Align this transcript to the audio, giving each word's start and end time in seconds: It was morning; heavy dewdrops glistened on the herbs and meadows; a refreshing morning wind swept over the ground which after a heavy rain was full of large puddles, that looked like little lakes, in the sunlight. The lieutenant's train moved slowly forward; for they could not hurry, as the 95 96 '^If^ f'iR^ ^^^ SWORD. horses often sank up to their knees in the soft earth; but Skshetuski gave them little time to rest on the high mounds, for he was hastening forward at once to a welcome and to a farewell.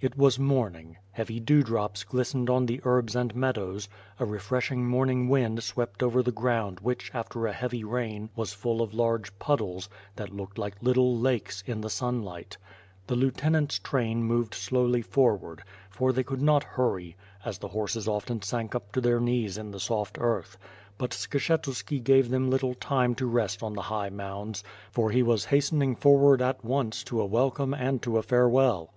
It 0.00 0.16
was 0.16 0.38
morning; 0.38 0.96
heavy 1.10 1.40
dewdrops 1.40 2.04
glistened 2.04 2.48
on 2.48 2.66
the 2.66 2.80
herbs 2.84 3.16
and 3.16 3.34
meadows; 3.34 3.88
a 4.20 4.24
refreshing 4.24 4.86
morning 4.86 5.28
wind 5.28 5.60
swept 5.64 6.04
over 6.04 6.22
the 6.22 6.30
ground 6.30 6.78
which 6.78 7.10
after 7.12 7.48
a 7.48 7.52
heavy 7.52 7.82
rain 7.82 8.30
was 8.36 8.52
full 8.52 8.80
of 8.80 8.94
large 8.94 9.36
puddles, 9.40 9.88
that 10.14 10.32
looked 10.32 10.56
like 10.56 10.76
little 10.84 11.18
lakes, 11.18 11.64
in 11.66 11.80
the 11.80 11.90
sunlight. 11.90 12.56
The 13.08 13.16
lieutenant's 13.16 13.80
train 13.80 14.22
moved 14.22 14.54
slowly 14.54 15.02
forward; 15.02 15.64
for 15.90 16.12
they 16.12 16.22
could 16.22 16.40
not 16.42 16.62
hurry, 16.62 17.16
as 17.44 17.58
the 17.58 17.66
95 17.66 17.66
96 17.66 17.66
'^If^ 17.66 17.66
f'iR^ 17.66 17.70
^^^ 17.70 17.72
SWORD. 17.72 17.72
horses 17.72 18.08
often 18.08 18.42
sank 18.42 18.74
up 18.76 18.92
to 18.92 19.00
their 19.00 19.18
knees 19.18 19.58
in 19.58 19.72
the 19.72 19.80
soft 19.80 20.16
earth; 20.20 20.56
but 20.96 21.10
Skshetuski 21.10 22.04
gave 22.04 22.28
them 22.28 22.50
little 22.50 22.74
time 22.74 23.16
to 23.16 23.26
rest 23.26 23.64
on 23.64 23.72
the 23.72 23.82
high 23.90 24.10
mounds, 24.10 24.62
for 24.92 25.10
he 25.10 25.24
was 25.24 25.46
hastening 25.46 25.96
forward 25.96 26.40
at 26.40 26.64
once 26.64 27.02
to 27.02 27.20
a 27.20 27.26
welcome 27.26 27.74
and 27.74 28.00
to 28.02 28.16
a 28.16 28.22
farewell. 28.22 28.94